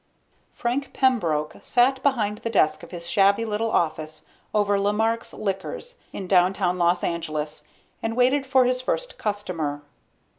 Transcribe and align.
_Frank 0.55 0.93
Pembroke 0.95 1.57
sat 1.61 2.01
behind 2.01 2.39
the 2.39 2.49
desk 2.49 2.81
of 2.81 2.89
his 2.89 3.07
shabby 3.07 3.45
little 3.45 3.69
office 3.69 4.23
over 4.51 4.79
Lemark's 4.79 5.31
Liquors 5.31 5.99
in 6.11 6.25
downtown 6.25 6.79
Los 6.79 7.03
Angeles 7.03 7.67
and 8.01 8.17
waited 8.17 8.43
for 8.47 8.65
his 8.65 8.81
first 8.81 9.19
customer. 9.19 9.83